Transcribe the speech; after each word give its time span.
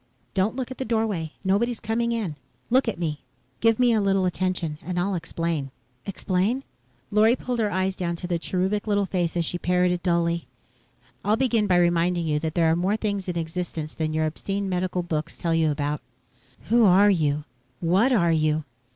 "Don't 0.33 0.55
look 0.55 0.71
at 0.71 0.79
the 0.79 0.83
doorway. 0.83 1.33
Nobody's 1.43 1.79
coming 1.79 2.11
in. 2.11 2.35
Look 2.71 2.87
at 2.87 2.97
me. 2.97 3.21
Give 3.59 3.77
me 3.77 3.93
a 3.93 4.01
little 4.01 4.25
attention 4.25 4.79
and 4.81 4.99
I'll 4.99 5.13
explain." 5.13 5.69
"Explain?" 6.07 6.63
Lorry 7.11 7.35
pulled 7.35 7.59
her 7.59 7.69
eyes 7.69 7.95
down 7.95 8.15
to 8.15 8.25
the 8.25 8.39
cherubic 8.39 8.87
little 8.87 9.05
face 9.05 9.37
as 9.37 9.45
she 9.45 9.59
parroted 9.59 10.01
dully. 10.01 10.47
"I'll 11.23 11.37
begin 11.37 11.67
by 11.67 11.77
reminding 11.77 12.25
you 12.25 12.39
that 12.39 12.55
there 12.55 12.71
are 12.71 12.75
more 12.75 12.97
things 12.97 13.29
in 13.29 13.37
existence 13.37 13.93
than 13.93 14.11
your 14.11 14.25
obscene 14.25 14.67
medical 14.67 15.03
books 15.03 15.37
tell 15.37 15.53
you 15.53 15.69
about." 15.69 16.01
"Who 16.69 16.83
are 16.83 17.11
you? 17.11 17.43
What 17.79 18.11
are 18.11 18.31
you?" 18.31 18.63